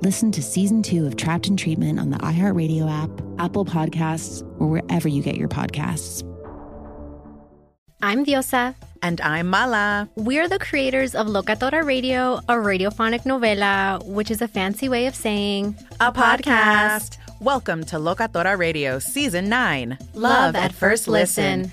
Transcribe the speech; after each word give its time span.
Listen 0.00 0.30
to 0.30 0.42
season 0.42 0.80
two 0.80 1.06
of 1.06 1.16
Trapped 1.16 1.48
in 1.48 1.56
Treatment 1.56 1.98
on 1.98 2.10
the 2.10 2.18
iHeartRadio 2.18 2.88
app, 2.88 3.10
Apple 3.40 3.64
Podcasts, 3.64 4.42
or 4.60 4.68
wherever 4.68 5.08
you 5.08 5.22
get 5.24 5.36
your 5.36 5.48
podcasts. 5.48 6.22
I'm 8.00 8.24
Diosa. 8.24 8.76
And 9.02 9.20
I'm 9.20 9.48
Mala. 9.48 10.08
We're 10.14 10.48
the 10.48 10.60
creators 10.60 11.16
of 11.16 11.26
Locatora 11.26 11.84
Radio, 11.84 12.36
a 12.48 12.54
radiophonic 12.54 13.22
novela, 13.24 14.04
which 14.06 14.30
is 14.30 14.40
a 14.40 14.46
fancy 14.46 14.88
way 14.88 15.06
of 15.06 15.16
saying 15.16 15.76
A 15.98 16.12
podcast. 16.12 17.16
Welcome 17.40 17.82
to 17.86 17.96
Locatora 17.96 18.56
Radio 18.56 19.00
Season 19.00 19.48
9 19.48 19.98
Love 20.14 20.54
at 20.54 20.72
First 20.72 21.08
Listen. 21.08 21.72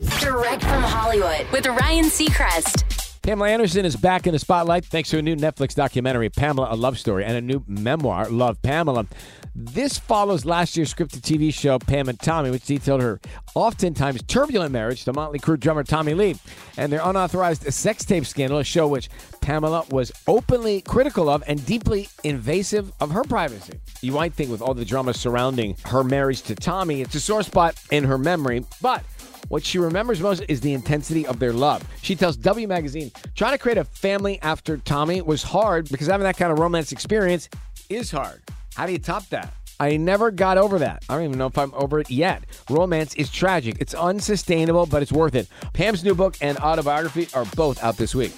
Direct 0.00 0.62
from 0.62 0.82
Hollywood 0.82 1.46
with 1.52 1.66
Ryan 1.66 2.06
Seacrest. 2.06 2.84
Pamela 3.20 3.50
Anderson 3.50 3.84
is 3.84 3.96
back 3.96 4.26
in 4.26 4.32
the 4.32 4.38
spotlight 4.38 4.86
thanks 4.86 5.10
to 5.10 5.18
a 5.18 5.22
new 5.22 5.36
Netflix 5.36 5.74
documentary, 5.74 6.30
Pamela, 6.30 6.68
a 6.70 6.74
Love 6.74 6.98
Story, 6.98 7.22
and 7.22 7.36
a 7.36 7.40
new 7.42 7.62
memoir, 7.66 8.30
Love 8.30 8.62
Pamela. 8.62 9.06
This 9.54 9.98
follows 9.98 10.46
last 10.46 10.74
year's 10.74 10.94
scripted 10.94 11.20
TV 11.20 11.52
show, 11.52 11.78
Pam 11.78 12.08
and 12.08 12.18
Tommy, 12.18 12.50
which 12.50 12.64
detailed 12.64 13.02
her 13.02 13.20
oftentimes 13.54 14.22
turbulent 14.22 14.72
marriage 14.72 15.04
to 15.04 15.12
Motley 15.12 15.38
Crue 15.38 15.60
drummer 15.60 15.84
Tommy 15.84 16.14
Lee 16.14 16.36
and 16.78 16.90
their 16.90 17.02
unauthorized 17.04 17.70
sex 17.70 18.06
tape 18.06 18.24
scandal, 18.24 18.56
a 18.56 18.64
show 18.64 18.88
which 18.88 19.10
Pamela 19.42 19.84
was 19.90 20.12
openly 20.26 20.80
critical 20.80 21.28
of 21.28 21.44
and 21.46 21.64
deeply 21.66 22.08
invasive 22.24 22.90
of 23.00 23.10
her 23.10 23.24
privacy. 23.24 23.80
You 24.00 24.12
might 24.12 24.32
think 24.32 24.50
with 24.50 24.62
all 24.62 24.72
the 24.72 24.86
drama 24.86 25.12
surrounding 25.12 25.76
her 25.84 26.02
marriage 26.02 26.40
to 26.42 26.54
Tommy, 26.54 27.02
it's 27.02 27.14
a 27.14 27.20
sore 27.20 27.42
spot 27.42 27.74
in 27.90 28.04
her 28.04 28.16
memory, 28.16 28.64
but 28.80 29.04
what 29.50 29.64
she 29.64 29.78
remembers 29.78 30.20
most 30.20 30.44
is 30.48 30.60
the 30.60 30.72
intensity 30.72 31.26
of 31.26 31.40
their 31.40 31.52
love. 31.52 31.82
She 32.02 32.14
tells 32.14 32.36
W 32.38 32.68
Magazine, 32.68 33.10
trying 33.34 33.52
to 33.52 33.58
create 33.58 33.78
a 33.78 33.84
family 33.84 34.38
after 34.42 34.78
Tommy 34.78 35.20
was 35.20 35.42
hard 35.42 35.88
because 35.90 36.06
having 36.06 36.22
that 36.22 36.36
kind 36.36 36.52
of 36.52 36.60
romance 36.60 36.92
experience 36.92 37.48
is 37.88 38.12
hard. 38.12 38.42
How 38.74 38.86
do 38.86 38.92
you 38.92 38.98
top 38.98 39.28
that? 39.30 39.52
I 39.80 39.96
never 39.96 40.30
got 40.30 40.56
over 40.56 40.78
that. 40.78 41.04
I 41.08 41.16
don't 41.16 41.24
even 41.24 41.38
know 41.38 41.46
if 41.46 41.58
I'm 41.58 41.74
over 41.74 41.98
it 41.98 42.10
yet. 42.10 42.44
Romance 42.68 43.14
is 43.14 43.28
tragic. 43.28 43.76
It's 43.80 43.94
unsustainable, 43.94 44.86
but 44.86 45.02
it's 45.02 45.10
worth 45.10 45.34
it. 45.34 45.48
Pam's 45.72 46.04
new 46.04 46.14
book 46.14 46.36
and 46.40 46.56
autobiography 46.58 47.28
are 47.34 47.44
both 47.56 47.82
out 47.82 47.96
this 47.96 48.14
week. 48.14 48.32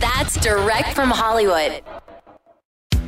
That's 0.00 0.34
direct 0.40 0.94
from 0.94 1.10
Hollywood. 1.10 1.82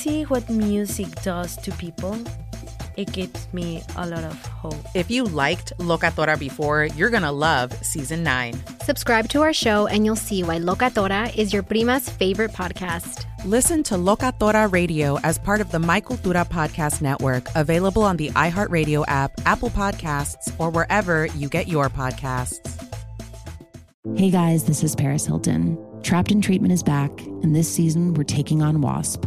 see 0.00 0.22
what 0.24 0.48
music 0.48 1.08
does 1.22 1.56
to 1.58 1.70
people, 1.72 2.16
it 2.96 3.12
gives 3.12 3.52
me 3.52 3.82
a 3.96 4.06
lot 4.06 4.24
of 4.24 4.46
hope. 4.46 4.74
If 4.94 5.10
you 5.10 5.24
liked 5.24 5.74
Locatora 5.78 6.38
before, 6.38 6.86
you're 6.96 7.10
gonna 7.10 7.30
love 7.30 7.72
Season 7.84 8.22
9. 8.22 8.54
Subscribe 8.82 9.28
to 9.28 9.42
our 9.42 9.52
show, 9.52 9.86
and 9.86 10.06
you'll 10.06 10.16
see 10.16 10.42
why 10.42 10.58
Locatora 10.58 11.36
is 11.36 11.52
your 11.52 11.62
prima's 11.62 12.08
favorite 12.08 12.52
podcast. 12.52 13.26
Listen 13.44 13.82
to 13.84 13.94
Locatora 13.94 14.72
Radio 14.72 15.18
as 15.20 15.38
part 15.38 15.60
of 15.60 15.70
the 15.70 15.78
My 15.78 16.00
Cultura 16.00 16.48
Podcast 16.48 17.02
Network, 17.02 17.46
available 17.54 18.02
on 18.02 18.16
the 18.16 18.30
iHeartRadio 18.30 19.04
app, 19.06 19.32
Apple 19.44 19.70
Podcasts, 19.70 20.52
or 20.58 20.70
wherever 20.70 21.26
you 21.26 21.48
get 21.48 21.68
your 21.68 21.90
podcasts. 21.90 22.58
Hey 24.16 24.30
guys, 24.30 24.64
this 24.64 24.82
is 24.82 24.96
Paris 24.96 25.26
Hilton. 25.26 25.78
Trapped 26.02 26.32
in 26.32 26.40
Treatment 26.40 26.72
is 26.72 26.82
back, 26.82 27.10
and 27.42 27.54
this 27.54 27.70
season 27.70 28.14
we're 28.14 28.24
taking 28.24 28.62
on 28.62 28.80
WASP, 28.80 29.26